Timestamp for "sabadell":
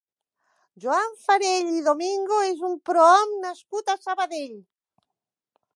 4.09-4.57